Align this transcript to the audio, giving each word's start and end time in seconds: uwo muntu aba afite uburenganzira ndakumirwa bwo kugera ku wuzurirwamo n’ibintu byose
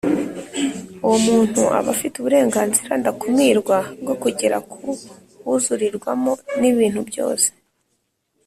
uwo 1.05 1.17
muntu 1.27 1.61
aba 1.77 1.89
afite 1.95 2.15
uburenganzira 2.17 2.91
ndakumirwa 3.01 3.77
bwo 4.01 4.15
kugera 4.21 4.57
ku 4.71 4.83
wuzurirwamo 5.43 6.33
n’ibintu 6.59 7.01
byose 7.09 7.47